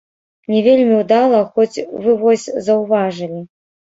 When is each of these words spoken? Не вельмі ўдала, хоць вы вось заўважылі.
Не 0.51 0.59
вельмі 0.67 0.95
ўдала, 1.01 1.41
хоць 1.57 1.83
вы 2.05 2.15
вось 2.21 2.47
заўважылі. 2.69 3.39